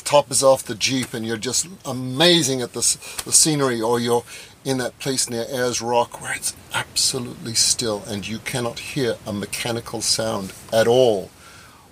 top 0.04 0.30
is 0.30 0.42
off 0.42 0.62
the 0.62 0.74
jeep 0.74 1.12
and 1.12 1.26
you're 1.26 1.36
just 1.36 1.68
amazing 1.84 2.62
at 2.62 2.72
the, 2.72 2.80
the 3.24 3.32
scenery, 3.32 3.80
or 3.80 4.00
you're 4.00 4.24
in 4.64 4.78
that 4.78 4.98
place 4.98 5.28
near 5.28 5.44
Ayers 5.50 5.80
Rock 5.80 6.20
where 6.20 6.34
it's 6.34 6.56
absolutely 6.74 7.54
still 7.54 8.02
and 8.06 8.26
you 8.26 8.38
cannot 8.38 8.78
hear 8.78 9.16
a 9.26 9.32
mechanical 9.32 10.00
sound 10.00 10.52
at 10.72 10.88
all 10.88 11.30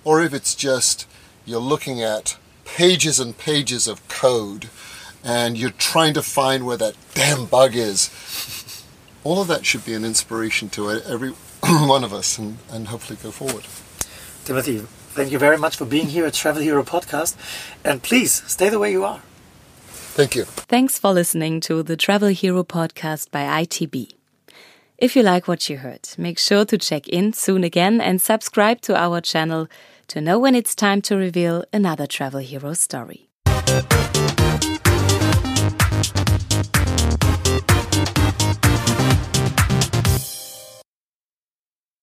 or 0.03 0.21
if 0.21 0.33
it's 0.33 0.55
just 0.55 1.07
you're 1.45 1.59
looking 1.59 2.01
at 2.01 2.37
pages 2.65 3.19
and 3.19 3.37
pages 3.37 3.87
of 3.87 4.05
code 4.07 4.69
and 5.23 5.57
you're 5.57 5.71
trying 5.71 6.13
to 6.13 6.21
find 6.21 6.65
where 6.65 6.77
that 6.77 6.95
damn 7.13 7.45
bug 7.45 7.75
is. 7.75 8.83
All 9.23 9.41
of 9.41 9.47
that 9.47 9.65
should 9.65 9.85
be 9.85 9.93
an 9.93 10.05
inspiration 10.05 10.69
to 10.69 10.89
every 10.89 11.29
one 11.63 12.03
of 12.03 12.13
us 12.13 12.37
and, 12.37 12.57
and 12.71 12.87
hopefully 12.87 13.17
go 13.21 13.31
forward. 13.31 13.65
Timothy, 14.47 14.77
thank 14.77 15.29
you 15.29 15.37
very 15.37 15.57
much 15.57 15.75
for 15.75 15.83
being 15.83 16.07
here 16.07 16.25
at 16.25 16.33
Travel 16.33 16.61
Hero 16.61 16.81
Podcast. 16.81 17.35
And 17.83 18.01
please 18.01 18.31
stay 18.47 18.69
the 18.69 18.79
way 18.79 18.93
you 18.93 19.03
are. 19.03 19.19
Thank 20.15 20.35
you. 20.35 20.45
Thanks 20.45 20.97
for 20.97 21.11
listening 21.11 21.59
to 21.67 21.83
the 21.83 21.97
Travel 21.97 22.29
Hero 22.29 22.63
podcast 22.63 23.29
by 23.29 23.43
ITB. 23.65 24.13
If 24.97 25.17
you 25.17 25.21
like 25.21 25.49
what 25.49 25.69
you 25.69 25.79
heard, 25.79 26.07
make 26.17 26.39
sure 26.39 26.63
to 26.63 26.77
check 26.77 27.09
in 27.09 27.33
soon 27.33 27.65
again 27.65 27.99
and 27.99 28.21
subscribe 28.21 28.79
to 28.83 28.95
our 28.95 29.19
channel 29.19 29.67
to 30.07 30.21
know 30.21 30.39
when 30.39 30.55
it's 30.55 30.75
time 30.75 31.01
to 31.01 31.17
reveal 31.17 31.65
another 31.73 32.07
Travel 32.07 32.39
Hero 32.39 32.71
story. 32.71 33.27